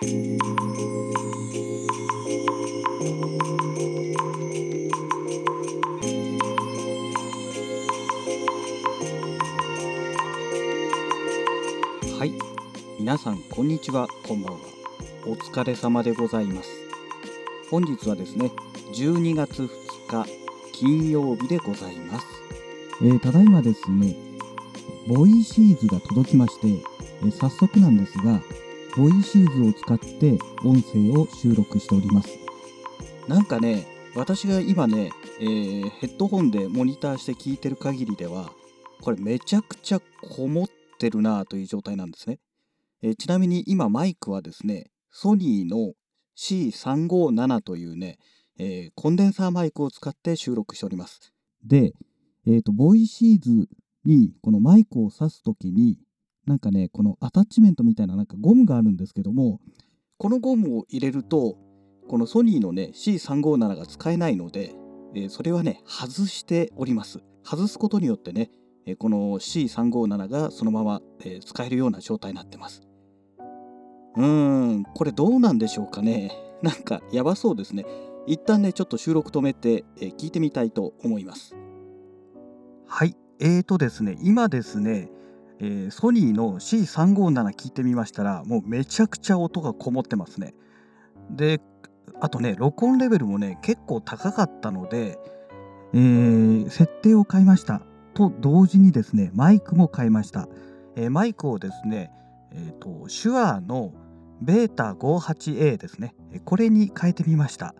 [0.00, 0.04] は
[12.24, 12.32] い。
[13.00, 14.06] 皆さんこんにちは。
[14.24, 14.60] こんばんは。
[15.26, 16.70] お疲れ様でございます。
[17.68, 18.52] 本日はですね
[18.92, 19.68] 12月2
[20.24, 20.30] 日
[20.70, 22.26] 金曜日でございます、
[23.02, 24.14] えーただいまですね
[25.08, 28.40] ボイシーズが届きまして、えー早速なんですが
[28.96, 32.30] ボイシーズを使って音声を収録しております。
[33.28, 35.10] なんかね私が今ね、
[35.40, 38.50] えーヘッドホンでモニターして聞いてる限りでは
[39.00, 42.38] これめちゃくちゃこもってるなという状態なんですね、
[43.02, 45.92] えーちなみに今マイクはですねソニーの
[46.36, 48.18] C357 というね、
[48.58, 51.32] えーコンデンサーマイクを使って収録しております。
[51.64, 51.92] で、
[52.46, 53.68] えーとボイシーズ
[54.04, 55.98] にこのマイクを挿す時に
[56.48, 59.60] なんかねこのアタッチメントみたいななんかゴムがあるんですけども
[60.16, 61.56] このゴムを入れると
[62.08, 64.72] このソニーのね C357 が使えないので、
[65.14, 67.20] えーそれはね外しております。
[67.44, 68.50] 外すことによってね、
[68.86, 72.82] えーこの C357 がそのまま、えー使えるような状態になってます。
[74.16, 74.24] うー
[74.78, 76.32] んこれどうなんでしょうかね。
[76.62, 77.84] なんかやばそうですね。
[78.26, 81.54] 一旦ねちょっと収録止めて、え聞いてみたいと思います。
[82.86, 83.16] はい。
[83.40, 85.10] えーとですね今ですね
[85.60, 90.54] えーソニーの C357 聞いてみましたらもうめちゃくちゃ音がこもってますね。
[91.30, 91.60] で
[92.20, 95.18] あとね録音レベルもね結構高かったので、
[95.94, 97.82] えー設定を変えました。
[98.14, 100.48] と同時にですねマイクも変えました、
[100.96, 102.10] えーマイクをですね
[102.52, 103.92] えーと手話の
[104.40, 106.14] ベータ 58A ですね
[106.44, 107.74] これに変えてみました。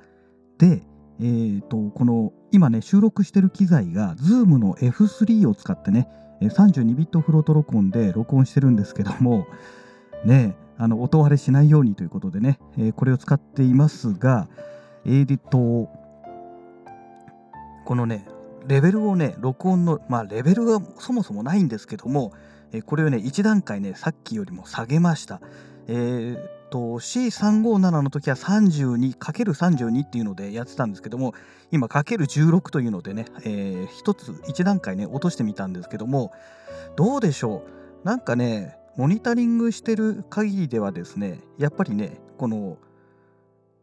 [0.58, 0.82] で
[1.20, 6.08] えーとこの今ね収録してる機材が Zoom の F3 を使ってね
[6.46, 9.46] 32ビットフロート録音で録音してるんですけども
[10.24, 14.48] ねあの音割れしないようにということでね、えこれを使っていますが
[15.04, 15.88] えーと
[17.84, 18.26] このね
[18.66, 22.32] レベルをね録音のまあレベルがそもそもないんですけども、
[22.72, 25.40] えこれをね1段階ねさっきよりも下げました。
[25.88, 31.34] えーと C357 の時は 32×32 っていうのでやってたんですけども
[31.70, 36.32] 今 ×16 というのでね、えー、1つ1段階ね落としてみたんですけども
[36.96, 37.64] どうでしょ
[38.04, 38.06] う？
[38.06, 42.78] なんかねモニタリングしてる限りではですねやっぱりねこの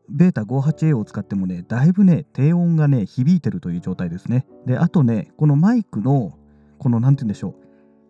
[0.10, 4.46] ベータ 58A を使ってもねだいぶね低音がね響いてるという状態ですね。
[4.66, 6.38] であとねこのマイクの
[6.78, 7.56] この何て言うんでしょ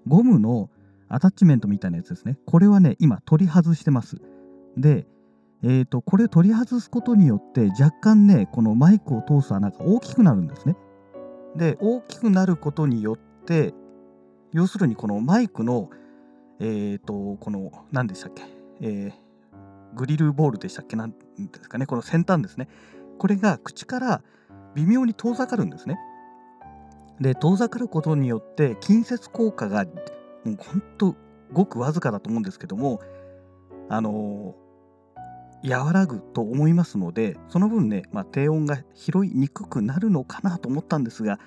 [0.05, 0.69] うゴムの
[1.07, 2.37] アタッチメントみたいなやつですね。
[2.45, 4.19] これはね今取り外してます。
[4.77, 5.05] で
[5.63, 10.75] えー、とこれ取り外すことによって若干ねこのマイクを通す穴が大きくなるんですね。
[11.55, 13.73] で大きくなることによって
[14.51, 15.89] 要するにこのマイクの
[16.59, 18.43] えっ、とこの何でしたっけ、
[18.81, 19.25] えー
[19.95, 21.17] グリルボールでしたっけなんで
[21.61, 22.67] すかねこの先端ですね。
[23.17, 24.21] これが口から
[24.75, 25.97] 微妙に遠ざかるんですね。
[27.19, 31.15] で遠ざかることによって近接効果がもうほんと
[31.53, 32.99] ごくわずかだと思うんですけども
[33.87, 34.55] あの
[35.63, 41.39] 和らぐと思いますのでその分ね、まあ、低音が拾いにくくなるのかなと思ったんですが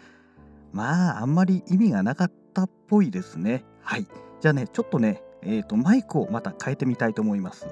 [0.72, 3.64] まああんまり意味がなかったっぽいですね。
[3.80, 4.06] はい。
[4.40, 7.66] じゃあねちょっとねえー、とマイクをまた変えてみたいと思います。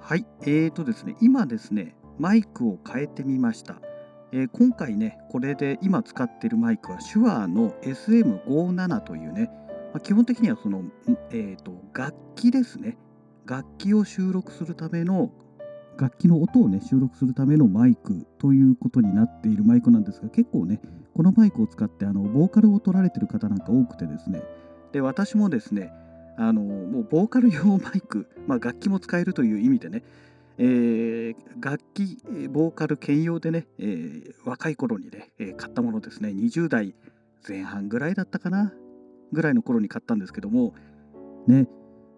[0.00, 0.26] はい。
[0.42, 3.76] えーとですね今ですねマイクを変えてみました、
[4.32, 9.50] えー今回ねこれで今使ってるマイクは手話の SM57 というね、
[9.92, 10.84] まあ基本的にはその、
[11.30, 12.96] えー、と楽器ですね。
[13.46, 15.30] 楽器を収録するための
[15.98, 20.80] 楽器の音をね収録するためのマイクということになっているマイクなんですが結構ね
[21.14, 24.42] このマイクを使ってあのボーカルを取られてる方なんか多くてですね。
[24.92, 25.92] で私もですね
[26.36, 30.02] あのもうボーカル用マイク、まあ、楽器も使えるという意味でね、
[30.58, 32.18] えー楽器
[32.50, 36.28] ボーカル兼用でね、えー若い頃にね、えー買ったものですね。
[36.30, 36.94] 20代
[37.48, 38.74] 前半ぐらいだったかな
[39.32, 40.74] ぐらいの頃に買ったんですけども
[41.46, 41.68] ね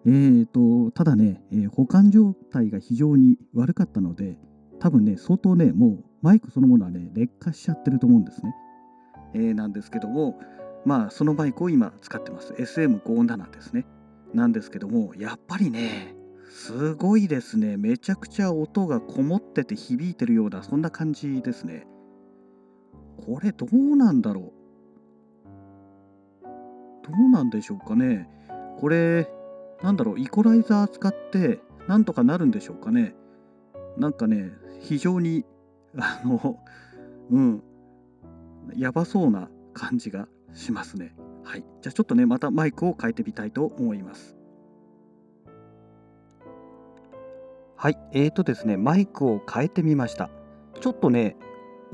[0.05, 4.37] えー、とただね、えー保管状態が非常に悪かったので
[4.79, 8.55] 多分ね相当ねもうマイクそのものはね劣化しちゃってると思うんですね、
[9.33, 10.39] えーなんですけども
[10.85, 12.53] まあそのマイクを今使ってます。
[12.53, 13.85] SM57 ですね。
[14.33, 16.15] なんですけどもやっぱりね
[16.49, 17.77] すごいですね。
[17.77, 21.85] めちゃくちゃ音がこもってて響いてるようなそんな感じですね。
[23.25, 24.53] これどうなんだろう。
[26.43, 26.49] ど
[27.27, 28.29] うなんでしょうかね。
[28.79, 29.29] これ
[29.81, 33.15] なんだろうイコライザー使ってなんとかなるんでしょうかね。
[33.97, 35.45] なんかね非常に
[35.97, 36.59] あの
[37.31, 37.63] うん。
[38.75, 41.15] やばそうな感じがしますね。
[41.43, 41.65] はい。
[41.81, 44.39] じゃあちょっとねまたマイクを変えてみたいと思います。
[47.81, 50.29] はい、えーとですね、マイクを変えてみました。
[50.81, 51.37] ちょっとね、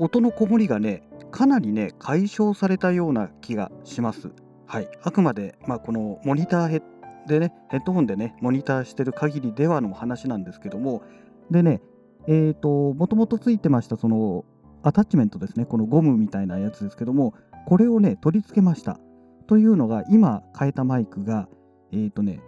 [0.00, 4.32] 音のこもりがね、かなりね、解消されたような気がします。
[4.66, 6.80] はい、あくまで、まあ、このモニターヘッ
[7.26, 11.02] でね、ヘッドホンでね、モニターしてる限りではの話なんですけども、
[11.50, 11.80] でね、
[12.26, 14.44] えーと、もともとついてました、その、
[14.82, 17.34] アタッチメントですね、このゴムみたいなやつですけども、
[17.66, 18.98] これをね、取り付けました。
[19.46, 21.48] というのが、今変えたマイクが、
[21.92, 22.40] えーとね、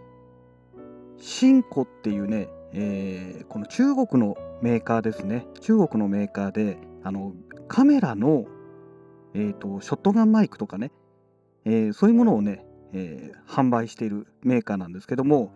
[1.19, 7.33] シンコっていうね、えー、この中国のメーカーですね中国のメーカーであの
[7.67, 8.45] カメラの、
[9.35, 10.91] えーと、ショットガンマイクとかね、
[11.65, 15.55] えー、そういうものをね、えー、販売しているメーカーなんですけども、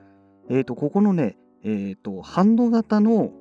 [0.51, 3.33] えーと、ここのね、えーと、ハンド型の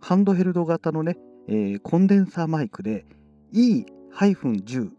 [0.00, 1.16] ハンドヘルド型のね、
[1.48, 3.04] えー、コンデンサーマイクで
[3.52, 4.90] E-10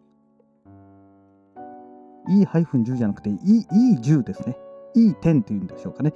[2.30, 4.56] E-10 じゃなくて E10 ですね
[4.96, 6.14] E10 っていうんでしょうかね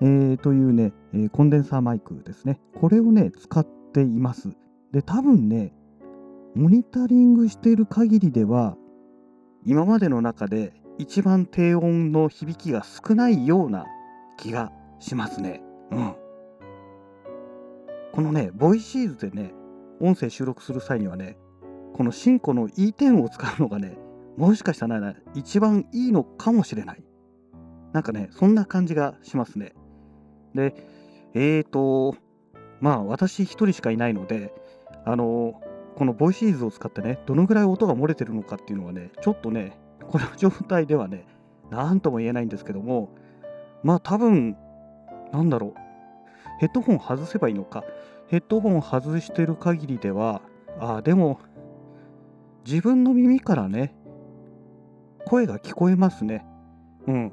[0.00, 2.60] えー、というね、えー、コンデンサーマイクですね。
[2.80, 4.50] これをね、使っています。
[4.92, 5.72] で、多分ね、
[6.54, 8.76] モニタリングしている限りでは、
[9.64, 13.86] 今までの中で一番低音の響きが少ないような
[14.36, 15.62] 気がしますね。
[15.92, 16.14] うん。
[18.12, 19.54] このね、ボイシーズでね、
[20.00, 21.38] 音声収録する際にはね、
[21.94, 23.96] このシンコの E10 を使うのがね、
[24.36, 27.02] もしかしたら、ね、一番いいのかもしれない。
[27.92, 29.74] なんかね、そんな感じがしますね。
[30.54, 30.74] で、
[31.34, 32.16] えーと、
[32.80, 34.52] まあ私一人しかいないので、
[35.04, 35.60] あの、
[35.96, 39.78] このボイシーズを使ってね、どのぐらい音が漏れてるのかっていうのはね、ちょっとね、
[40.08, 41.24] この状態ではね、
[41.70, 43.10] なんとも言えないんですけども、
[43.82, 44.56] まあ多分、
[45.32, 45.74] なんだろう、
[46.58, 47.84] ヘッドホン外せばいいのか。
[48.28, 50.42] ヘッドホン外してる限りでは、
[50.80, 51.40] ああ、でも、
[52.66, 53.94] 自分の耳からね、
[55.26, 56.44] 声が聞こえますね。
[57.06, 57.32] うん。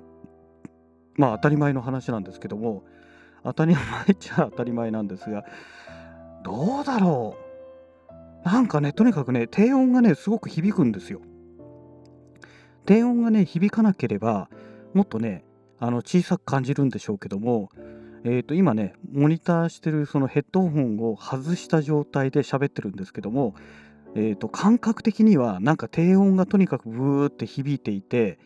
[1.16, 2.84] まあ当たり前の話なんですけども、
[3.44, 5.46] 当たり前っちゃ当たり前なんですが、
[6.44, 7.36] どうだろ
[8.44, 8.46] う。
[8.46, 11.22] なんかね、とにかくね、低音がね、すごく響くんですよ。
[12.86, 14.50] 低音がね、響かなければ、
[14.94, 15.44] もっとね、
[15.80, 17.70] あの小さく感じるんでしょうけども、
[18.24, 23.54] えー、と今ね、モニターしてるそのヘッドホンを外した状態で喋ってるんですけども、
[24.16, 28.40] えー、と感覚的にはなんか低音がとにかくブーって響いていて、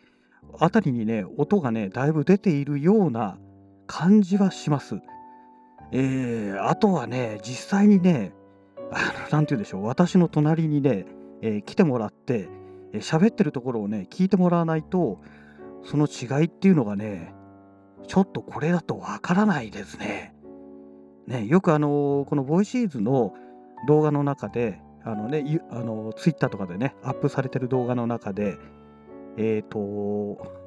[0.52, 3.38] 辺りにね、音がね、だいぶ出ているような
[3.86, 4.96] 感じはします。
[5.92, 8.32] えー、あとはね、実際にね、
[9.30, 11.06] 何て言うんでしょう、私の隣にね、
[11.42, 12.48] えー、来てもらって、
[12.94, 15.20] 喋、ってるところをね、聞いてもらわないと、
[15.84, 17.34] その違いっていうのがね、
[18.06, 20.34] ちょっとこれだとわからないですね。
[21.26, 23.34] ね、よくあのこのボイシーズの
[23.86, 28.58] 動画の中で、あのね、あのツイッターとかでね、アップされてる動画の中で、
[29.36, 30.60] えっ、ー、と、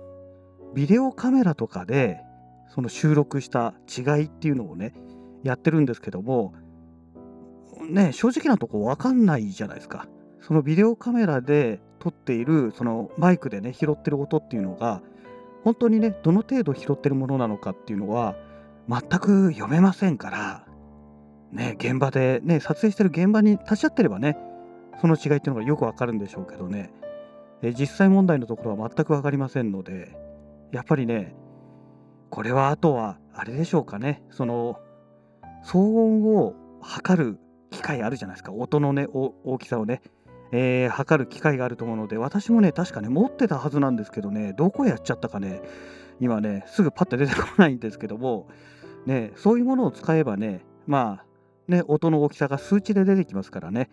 [0.73, 2.21] ビデオカメラとかで
[2.73, 4.93] その収録した違いっていうのをね
[5.43, 6.53] やってるんですけども
[7.87, 10.07] ね正直なとこ分かんないじゃないですか
[10.41, 15.01] そのビデオカメラで撮っているそのマイクでね拾ってる音っていうのが
[15.63, 18.35] 本当にねどの程度拾ってるものなのかっていうのは
[18.89, 20.65] 全く読めませんから
[21.53, 24.37] ね現場でね撮影してる現場に立ち会ってればね
[24.99, 26.91] その違いっていうのがよくわかるんでしょうけどね。
[27.61, 30.11] え実際問題のところは全く分かりませんので
[30.73, 31.33] やっぱりね
[32.29, 34.21] これはあとはあれでしょうかね。
[34.29, 34.79] その
[35.65, 37.39] 騒音を測る
[37.71, 38.51] 機械あるじゃないですか。
[38.51, 40.01] 音のね大きさをね、
[40.55, 45.61] えー、測る機械があると思うので私もね確かね持ってたはずなんですけどねどこやっちゃったかね
[46.19, 48.47] 今ねすぐパッて出てこないんですけども
[49.07, 51.25] ねそういうものを使えばねまあ
[51.67, 53.89] ね音の大きさが数値で出てきますからね、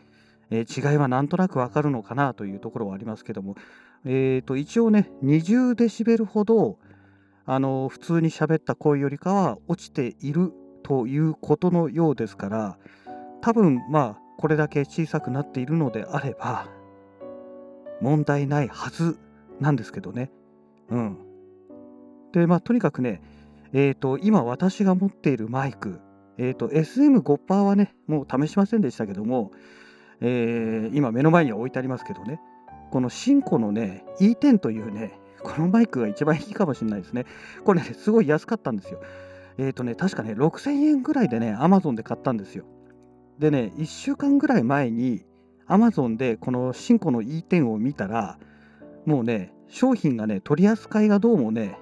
[0.50, 3.56] えー、違いはなんとなくわかるのかなというところはありますけども
[4.04, 6.78] えーと一応ね20デシベルほど
[7.46, 10.52] あの普通に喋った声よりかは落ちている
[10.82, 12.78] ということのようですから
[13.40, 16.66] 多分まあこれだけ小さくなっているのであれば
[18.00, 19.18] 問題ないはず
[19.60, 20.30] なんですけどね。
[20.88, 21.18] うん。
[22.32, 23.20] でまあとにかくね
[23.74, 26.00] えっ、ー、と今私が持っているマイク
[26.38, 29.50] えっ、ー、と SM5% はねもう試しませんでしたけども、
[30.22, 32.40] えー、今目の前には置いてありますけどね
[32.90, 37.26] このシンコのね E10 というねこのマイクが一番いいかもしれないですね。
[37.64, 39.00] これね、すごい安かったんですよ。
[39.58, 42.64] えっ、ー、とね、確かね、6000円ぐらいでね、Amazon で買ったんですよ。
[43.40, 45.24] でね、1週間ぐらい前に
[45.66, 48.38] Amazon でこのシンコの E10 を見たら、
[49.06, 51.78] もうね、商品がね、取り扱いがどうもね、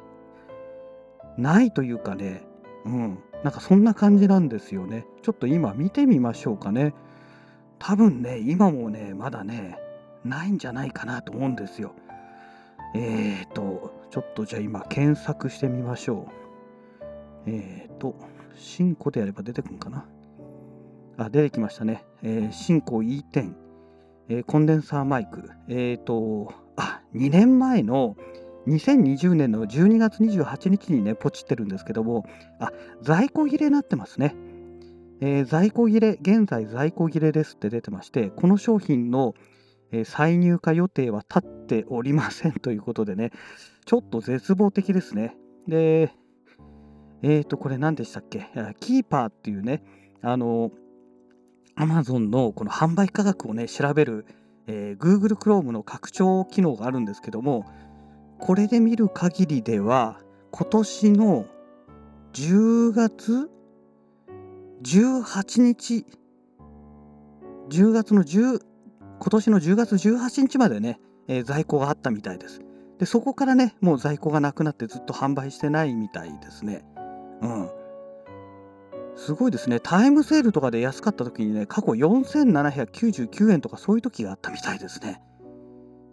[1.37, 2.47] ないというかね、
[2.85, 5.05] うん、なんかそんな感じなんですよね。
[5.23, 6.95] ちょっと今見てみましょうかね。
[7.81, 9.79] 多分ね、今もね、まだね、
[10.25, 11.93] ないんじゃないかなと思うんですよ。
[12.95, 17.51] えーと、ちょっとじゃあ今検索してみましょう。
[17.51, 18.15] えーと、
[18.55, 20.07] 新コでやれば出てくるんかな。
[21.19, 22.05] あ、出てきましたね。
[22.23, 23.53] えー、新コ E10、
[24.29, 25.51] えー、コンデンサーマイク。
[25.69, 28.17] えっ、ー、と、あ、2年前の
[28.69, 32.25] 2020年の12月28日にね、ポチってるんですけども、
[32.61, 32.71] あ、
[33.03, 34.37] 在庫切れになってますね。
[35.21, 39.35] えー、在庫切れ、現在在庫切れですって出てまして、この商品の、
[39.91, 43.33] えー、再入荷予定は立っておりませんということでね、
[43.87, 45.37] ちょっと絶望的ですね。
[45.67, 46.13] で、
[47.23, 48.47] えっ、ー、と、これ何でしたっけ？
[48.79, 49.83] キーパーっていうね、
[50.23, 50.71] あの、
[51.79, 54.27] Amazon のこの販売価格をね、調べる、
[54.67, 57.65] えー、Google Chrome の拡張機能があるんですけども、
[58.39, 60.21] これで見る限りでは、
[60.51, 61.47] 今年の
[62.33, 63.51] 10月
[64.83, 66.05] 18日、
[67.71, 68.61] 10月の10、
[69.21, 72.61] 今年の10月18日までね、えー、在庫があったみたいです。
[72.99, 76.85] で、そこからね、もう在庫がなくなってずっと販売してないみたいですね。
[77.41, 77.71] うん。
[79.19, 79.81] すごいですね。
[79.81, 85.21] タイムセールとかで安かった時にね、過去4799円とかそういう時があったみたいですね。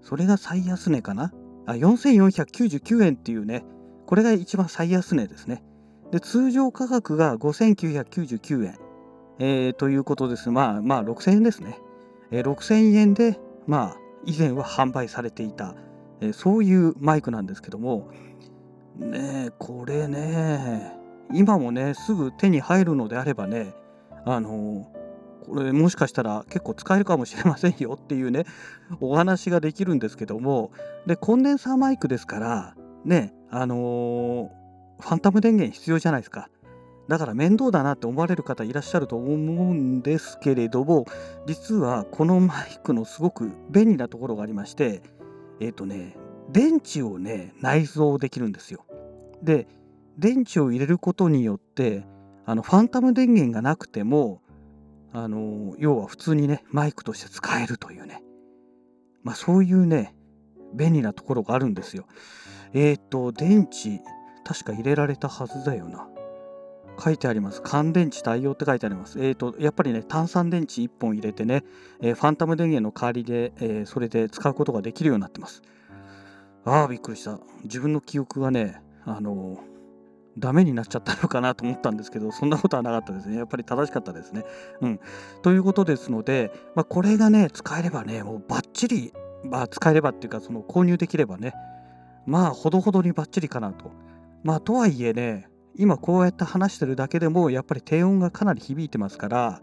[0.01, 1.31] それが最安値かな？
[1.67, 3.63] あ、4499円っていうね、
[4.07, 5.63] これが一番最安値ですね。
[6.11, 8.79] で、通常価格が5999円、
[9.37, 10.49] えー、ということです。
[10.49, 11.79] まあ、まあ、6000円ですね。
[12.31, 15.75] えー、6000円で、まあ、以前は販売されていた、
[16.21, 18.09] えー、そういうマイクなんですけども、
[18.97, 23.73] ねえこれねえ、今もね、すぐ手に入るのであればね、
[24.25, 24.87] あの
[25.45, 28.45] これもしかしたら結構使えるかもしれませんよっていうね、
[28.99, 30.71] お話ができるんですけども、
[31.05, 34.51] で、コンデンサーマイクですから、ね、あの
[34.99, 36.49] ファンタム電源必要じゃないですか。
[37.07, 41.05] だから面倒だなって思われる方いらっしゃると思うんですけれども、
[41.45, 45.03] 実はこのマイクのすごく便利なところがありまして、
[45.59, 46.15] えっ、ー、とね、
[46.49, 48.85] 電池をね、内蔵できるんですよ。
[49.43, 49.67] で、
[50.17, 52.05] 電池を入れることによって、
[52.45, 54.41] あのファンタム電源がなくても、
[55.13, 58.21] あの要は普通にね、マイクとして使えるというね、
[59.23, 60.15] まあそういうね、
[60.73, 62.05] 便利なところがあるんですよ。
[62.73, 64.01] えっ、ー、と、電池、
[64.43, 66.07] 確か入れられたはずだよな。
[66.97, 67.61] 書いてあります。
[67.63, 69.19] 乾電池対応って書いてあります。
[69.19, 71.63] えっ、ー、と、やっぱりね、炭酸電池1本入れてね、
[72.01, 75.61] えー、ファンタム電源の代わりで、えー、それで使うことができるようになってます。
[76.63, 77.39] ああ、びっくりした。
[77.63, 79.59] 自分の記憶がね、あの
[80.37, 83.37] ダメになっちゃったのかなと思ったんですけど、そんなことはなかったですね。
[83.37, 84.43] やっぱり正しかったですね。
[84.81, 84.99] うん。
[85.41, 89.13] ということですので、まあ、これがね、使えればね、もうバッチリ、
[89.43, 91.53] まあ、使えればっていうか、その購入できればね、
[92.25, 93.91] まあ、ほどほどにバッチリかなと。
[94.45, 99.61] まあとはいえね今こうやって話してるだけでもやっぱり低音がかなり響いてますから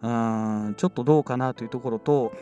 [0.00, 2.32] うーんちょっとどうかなというところと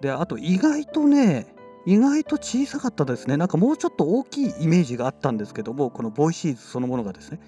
[0.00, 1.55] であと意外とね
[1.86, 3.36] 意外と小さかったですね。
[3.36, 7.40] なんかもうちょっと大きいイメージがあったんですけどもこのボイシーズそのものがですね。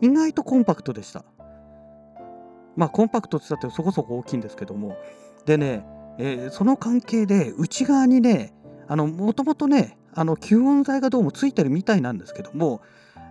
[0.00, 1.24] 意外とコンパクトでした。
[2.76, 4.96] まあコンパクトって言ったってそこそこ大きいんですけども。
[5.44, 5.84] でね、
[6.18, 8.54] えー、その関係で内側にね
[8.86, 12.80] あのもともとねあの吸音材がどうもついてるみたいなんですけども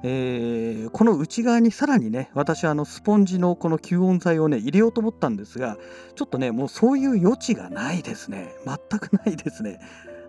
[0.04, 5.78] えー、この内側にさらにね私はあのスポンジのこの吸音材をね入れようと思ったんですが
[6.16, 8.54] ちょっとねもうそういう余地がないですね。
[8.66, 9.80] 全くないですね。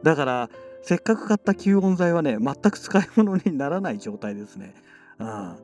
[0.03, 0.51] だから
[0.83, 4.75] せっかく買った吸音材はね全く使い物にならない状態ですね、
[5.19, 5.57] うん、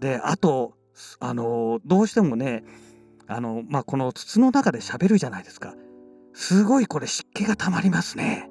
[0.00, 0.74] であと
[1.20, 2.64] あのどうしてもね
[3.26, 5.74] あのまあこの筒の中で喋るじゃないですか。
[6.32, 8.50] すごいこれ湿気がたまりますね。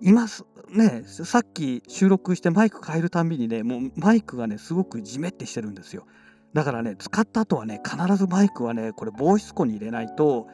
[0.00, 0.26] 今
[0.70, 6.06] ねさっき収録してマイク変えるたんびにねもうマイクがねすごくじめってしてるんですよ。
[6.54, 10.46] だからね使った後はね必ずマイクはねこれ防湿庫に入れないと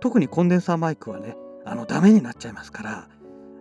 [0.00, 3.08] 特にコンデンサーマイクはねあのダメになっちゃいますから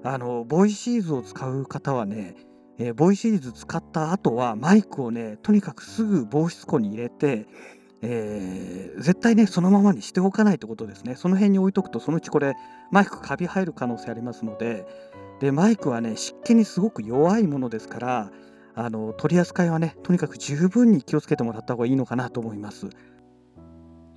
[0.03, 2.35] あのボイシーズを使う方はね、
[2.79, 7.47] えー、ボイシーズ使った後はマイクをねとにかくすぐ防湿庫に入れて
[8.03, 11.15] えー、絶対ねそのままにしておかないってことですね。
[11.15, 12.55] その辺に置いとくとそのうちこれ
[12.91, 14.85] マイクカビ入る可能性ありますので
[15.39, 18.31] でマイクはね湿気にすごく弱いものですから
[18.73, 22.89] あの取り扱いはねとにかく十分に気をつけてもらった方がいいのかなと思います。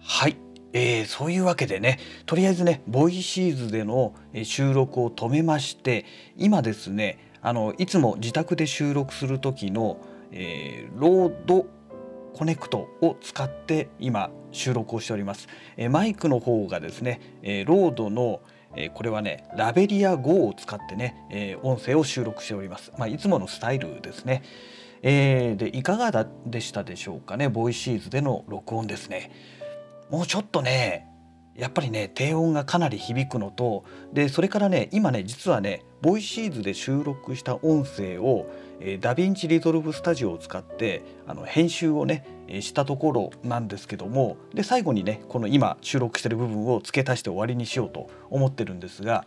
[0.01, 0.37] はい、
[0.75, 4.13] えー、そういうわけでねとりあえずねボイシーズでの
[4.43, 6.05] 収録を止めまして
[6.37, 9.99] 今ですねあのいつも自宅で収録する時の、
[10.33, 11.67] えー、 RODE
[12.35, 15.47] Connect を使って今収録をしております。
[15.77, 18.41] えマイクの方がですね、えロードの
[18.75, 24.43] えこれはねラベリア GO を使ってね、え音声を収録しております、まあ、いつものスタイルですね、
[25.03, 29.31] えー、でいかがでしたでしょうかねボイシーズでの録音ですね。
[30.11, 31.09] もうちょっとね
[31.55, 49.25] やっぱりね低音がかなり響くのとでそれからね今ね実はねボイシーズで収録した音声を、えー、 DaVinci Resolve Studio を使ってあの編集をねえしたところなんですけどもで最後にねこの今収録してる部分を付け足して終わりにしようと思ってるんですが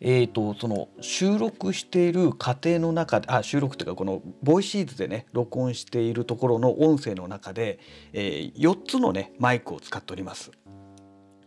[0.00, 7.78] えーと、その収録している過程の中であ収録というかこのボイシーズでね録音しているところの音声の中で、
[8.12, 10.50] えー、4つのねマイクを使っております。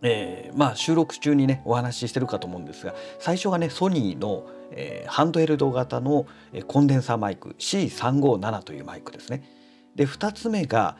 [0.01, 6.27] えー、まあ収録中にねお話ししてるかと思うんですが最初がねソニーの、えー、ハンドヘルド型の
[6.67, 9.43] コンデンサーマイク C357 というマイクですね。
[9.95, 10.97] で2つ目が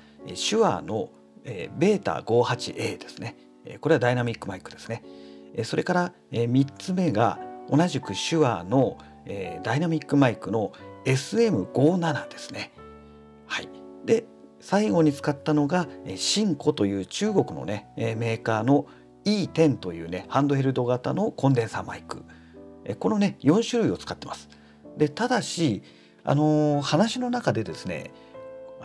[0.50, 1.10] 手話の、
[1.43, 3.36] えベータ 58a ですね。
[3.81, 5.03] これはダイナミックマイクですね。
[5.64, 8.98] それから3つ目が同じく手話の
[9.64, 10.74] ダイナミックマイクの
[11.06, 12.72] SM57 ですね。
[13.48, 13.70] はい、
[14.06, 14.26] で
[14.60, 18.88] 最後に使ったのがシンコという中国のねメーカーの
[19.24, 22.24] E10 というねハンドヘルド型のコンデンサーマイク
[23.00, 24.50] このね4種類を使ってます。
[24.98, 25.84] でただし
[26.24, 28.12] あのー、話の中でですね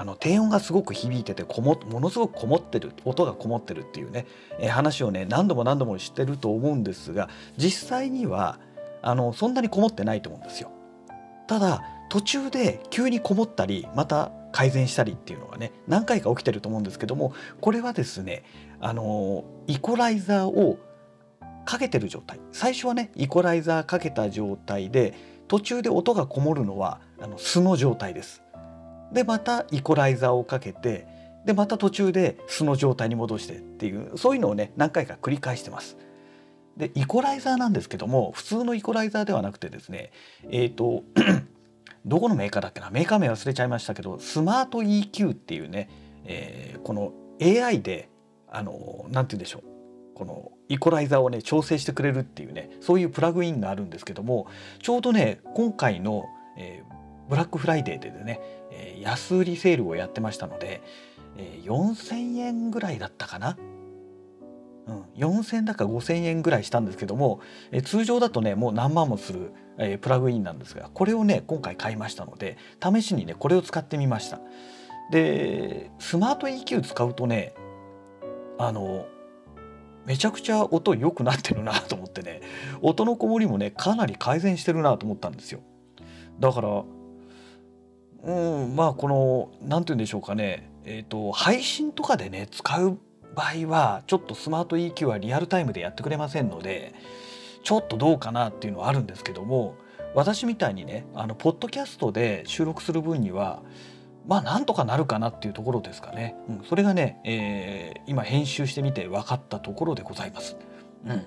[0.00, 4.24] あの低音がすごく響いててこもものすごくこもってる音がこもってるっていうね、
[4.58, 7.28] え話をね何度も何度もしてると思うんですが
[7.58, 8.58] 実際には
[9.02, 10.70] あのそんなにこもってないと思うんですよ。
[11.46, 18.42] ただ途中で急にこもったりまた改善したりっていうのがね何回か起きてると思うんですけどもこれはですね
[18.80, 20.78] あのイコライザーを
[21.66, 25.12] かけてる状態最初はねイコライザーかけた状態で
[25.46, 28.42] 途中で音がこもるのはあの素の状態です。
[29.12, 31.06] でまたイコライザーをかけて
[31.44, 35.96] でまた途中で素の状態に戻してっていうそういうのをね何回か繰り返してます。
[36.76, 40.12] でイコライザーなんですけども普通のイコライザーではなくてですね
[40.50, 41.02] えっ、ー、と
[42.06, 45.90] どこのメーカーだっけなメーカー名忘れちゃいましたけどスマート EQ っていうね、
[46.24, 47.12] えー、この
[47.42, 48.08] AI で
[48.50, 49.62] あの何て言うんでしょう
[50.14, 54.46] このイコライザーをね調整してくれるっていうねそういうプラグインがあるんですけども
[54.82, 56.24] ちょうどね今回の、
[56.56, 56.99] えー、
[57.30, 58.40] ブラックフライデーでね
[58.72, 60.80] えー、安売りセールをやってましたので、
[61.36, 63.56] えー、4,000円ぐらいだったかな？
[64.86, 67.40] うん、4,000だか5,000円ぐらいしたんですけども、
[67.72, 74.40] えー、通常だとねもう何万もする、えー、プラグインなんですがこれをね今回買いましたので試しにねこれを使ってみました。
[75.10, 77.54] でスマート EQ 使うとね
[78.56, 79.06] あの
[80.06, 82.40] めちゃくちゃ音良くなってるなと思ってね
[82.82, 85.60] 音のこもりもねかなり改善してるなと思ったんですよ。
[86.38, 86.84] だから
[88.22, 88.32] う
[88.66, 92.98] ん、まあこの何て言うんでしょうかね、えーと、配信とかでね使う
[93.34, 96.94] 場合はちょっとスマート EQ はリアルタイムでやってくれませんので
[97.62, 99.76] ちょっとどうかなっていうのはあるんですけども
[100.14, 103.62] 私みたいにねあのポッドキャストで収録する分には
[104.26, 110.56] まあなんとかなるかなっていうところですかね、うん、それがね、えー、今編集してみて分かったところでございます。
[111.06, 111.26] うん、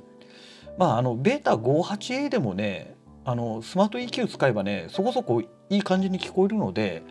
[0.77, 7.03] まああのベータ 58A でもねあのスマート EQ 使えばねそこそこいい感じに聞こえるので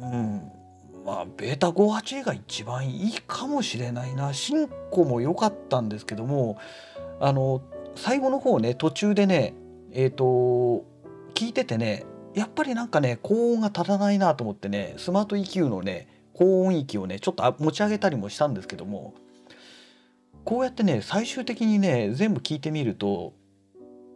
[0.00, 0.50] うん
[1.04, 4.32] まあベータ 58A が一番いいかもしれないな。
[4.32, 6.58] 進行も良かったんですけども
[7.20, 7.62] あの
[7.96, 9.54] 最後の方ね途中でね
[9.92, 10.84] えっ、ー、と
[11.34, 19.14] 聞いててねやっぱりなんかね高音が足らないなと思ってねスマート EQ のね高音域をねちょっと持ち上げたりもしたんですけども
[20.44, 23.34] こうやってね最終的にね全部聞いてみると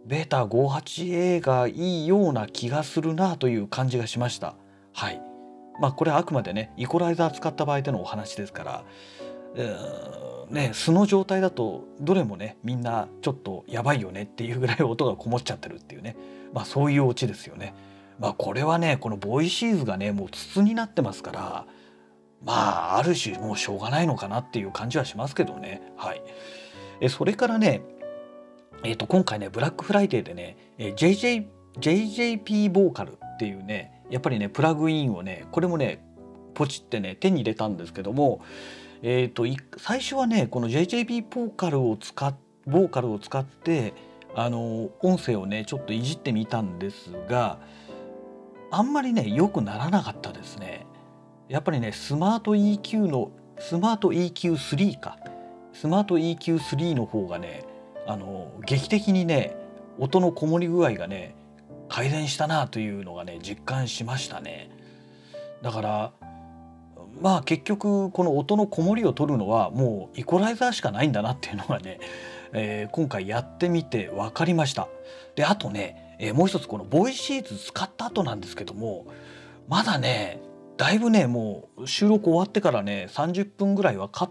[0.07, 4.55] ベータ 58A がいいような気がするなという感じがしました。
[4.93, 5.21] はい。
[5.81, 8.85] まあこれはあくまでねイコライザー使った場合でのお話ですから、
[9.57, 16.17] えー、ね素の状態だとどれもねみんなちょっとやばいよねっていうぐらい音がこもっちゃってるっていうね
[16.55, 17.75] まあそういうオチですよね。
[18.21, 21.67] まあこれはねこのボイシーズがねもう筒になってますから
[22.45, 25.83] まあある種もうしょうがないのかなっていう感じはしますけどね。
[25.97, 26.23] はい。
[27.01, 27.83] えそれからね
[28.85, 31.47] えー、と今回ねブラックフライデーでね、えー、JJ
[31.81, 36.05] JJP ボーカルっていうねやっぱりねプラグインをねこれもね
[36.55, 38.41] ポチってね手に入れたんですけども
[39.03, 39.45] えーと、
[39.77, 42.35] 最初はねこの JJP ボーカルを使っ
[42.67, 43.95] ボーカルを使って
[44.35, 47.59] あの音声をねちょっといじってみたんですが
[48.71, 50.87] あんまりね良くならなかったですね。
[51.49, 55.17] やっぱりねスマート EQ のスマート EQ3 か
[55.73, 57.65] スマート EQ3 の方がね
[58.07, 59.57] あの劇的にね
[59.99, 61.35] 音のこもり具合がね
[61.89, 64.71] 改善したなというのがね実感しましたね。
[65.63, 66.13] だから
[67.21, 71.99] まあ結局この音のこもりを取るのはもうイコライザーしかないんだなっていうのがね、
[72.53, 74.89] えー、今回やってみて分かりました。
[75.35, 79.07] であとね、えー、もう一つこのボイシーズ使った後なんですけども
[79.69, 80.41] まだね
[80.77, 84.31] だいぶねもう収録終わってからね30分ぐらいはか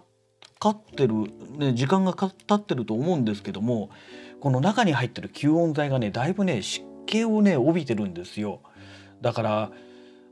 [0.60, 1.16] かってる、
[1.58, 3.90] ね、時間が経ってると思うんですけども
[4.40, 8.62] この中に入ってる吸音材がねだいぶね湿気をね帯びてるんですよ。
[9.22, 9.72] だから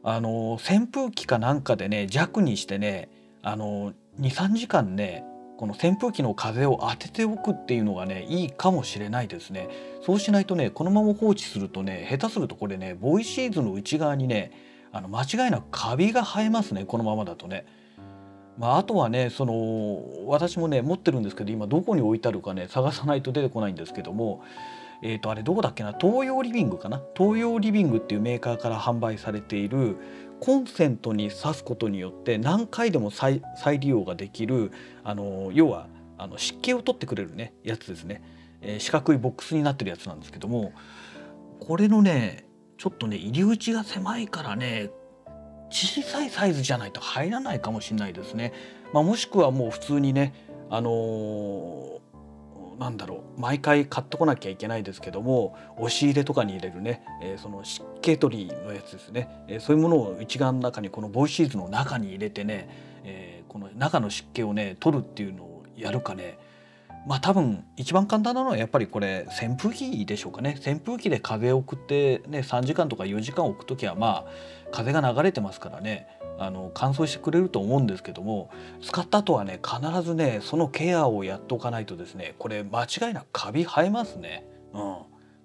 [0.03, 3.09] あの扇風機かなんかでね弱にしてね
[3.41, 5.23] あの23時間ね
[5.57, 9.69] この扇風機の風を当てておくっていうのがねいいかもしれないですね
[10.05, 14.51] そうしないとねこのまま放置するとね下手するとこれねボイシーズの内側にね
[14.91, 17.65] あの間違いなくカビが生えますねこのままだとね。
[18.58, 24.44] まあ、あとはねその私もね持ってるんですけど今どこに置いてあるかね探さないと出てこないんですけども
[25.06, 27.02] えー、とあれどこだっけな東洋リビングかな？
[27.18, 29.98] 東洋リビングっていうメーカーから販売されている
[30.39, 33.42] コンセントに挿すことによって何回でも再
[33.82, 34.72] 利用ができる
[35.04, 38.24] あの要はあの湿気を取ってくれるねやつですね、
[38.62, 40.72] えー、四角いボックスになってるやつなんですけども
[41.60, 42.46] これのね
[42.78, 44.89] ちょっとね入り口が狭いからね
[45.73, 48.53] 小さいサイズじゃないと入らないかもしれないですね。
[48.93, 50.33] まあ、もしくはもう普通にね
[50.69, 52.03] あのー
[52.79, 62.67] なんだろう毎回買ってこなきゃいけないですけども押し入れとかに入れるね、えー、その湿気取りのやつですね、えー、そういうものを内側の中にこのボイシーズの中に入れてね、
[63.03, 66.38] えー、この中の湿気をね取るっていうのをやるかね
[67.06, 74.26] まあ多分一番簡単なのはやっぱりこれ扇風機でしょうかね扇風機で風を送ってね3時間とか4時間置く時はまあ
[74.72, 76.08] 風が流れてますからね
[76.39, 78.50] あの乾燥してくれると思うんですけども
[78.82, 84.46] 使った後はね必ずねそのケアをやっておかないとですねこれ間違いなくカビ生えますね。
[84.74, 84.96] うん、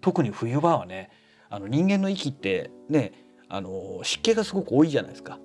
[0.00, 1.10] 特に冬場はね
[1.50, 3.12] あの人間の息ってね
[3.48, 5.38] あの湿気がすごく多いじゃないですか。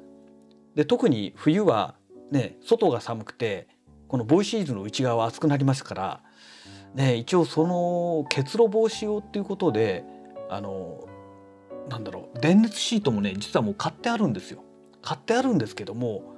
[0.75, 1.95] で特に冬は
[2.31, 3.67] ね外が寒くて
[4.07, 6.21] このボイシーズの内側は熱くなりますから、
[6.93, 10.03] ね、一応その結露防止用っていうことで
[10.49, 11.07] あの
[11.89, 14.63] なんだろう電熱シートもね実はもう買ってあるんですよ。
[15.01, 16.33] 買ってあるんですけども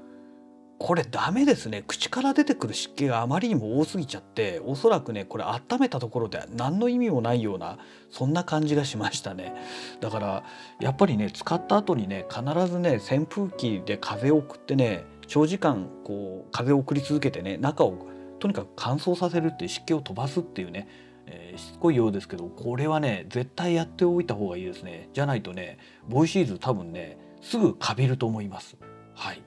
[0.78, 7.78] これダメですね口から出てくる湿気があまりにも多すぎちゃっておそらくねこれ温めたところで何の意味もないような
[8.10, 9.54] そんな感じがしましたね
[10.01, 10.43] だから
[10.82, 18.08] やっぱりね使った後にね必ずね扇風機で風を送ってね長時間こう風を送り続けてね中を
[18.40, 20.88] とにかく乾燥させるっていう湿気を飛ばすっていうね、
[21.26, 28.76] えー、しつこいようですけどこれはね絶対やっておいた方がいいですねじゃないとねボイシーズ多分ねすぐかびると思います。
[29.14, 29.42] はい、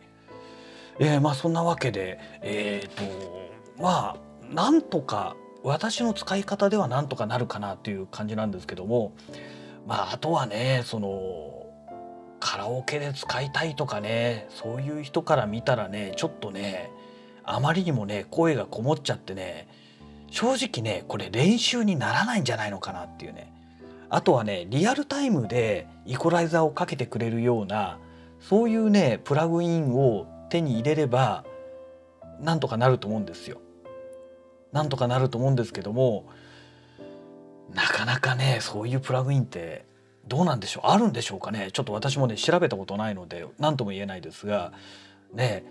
[0.99, 9.12] えー、まあそんなわけでえっ、ー、とまあなんとか私の使い方ではなんとかなるかなという感じなんですけども
[9.87, 11.58] まああとはねその
[12.40, 16.90] カラオケで使いたいとかねそういう人から見たらねちょっとね
[17.44, 19.68] あまりにもね声がこもっちゃってね
[20.31, 23.53] 正直ねこれ練習にならないんじゃないのかなっていうね
[24.11, 27.98] あとはねリアルタイムでイコライザーをかけてくれるような
[28.40, 31.44] そういうねプラグインを手に入れれば
[32.40, 33.61] なんとかなると思うんですよ。
[34.72, 36.27] なんとかなると思うんですけども
[37.74, 39.85] なかなかねそういうプラグインって
[40.29, 40.87] どうなんでしょう？
[40.88, 41.71] あるんでしょうかね？
[41.73, 44.73] ちょっと私もね調べたことないので何とも言えないですが
[45.33, 45.64] ね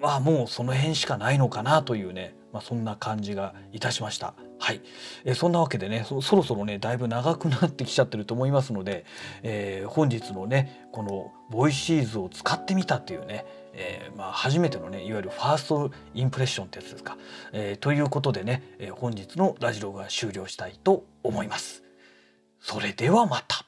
[0.00, 4.34] まあもうその辺しかないのかなというね、まあ、そんな感じがいたしました。
[4.58, 4.80] はい、
[5.24, 9.04] えそんなわけでねそろそろねだいぶ長くなってきちゃってると思いますので、
[9.42, 17.16] えー、本日のねこのボイシーズを使ってみたっていうね、えー、まあ、初めてのねいわゆるファーストインプレッションってやつですか。
[17.52, 21.82] えー、ということでね、え本日のラジオが終了したいと思います。
[22.60, 23.66] それではまた。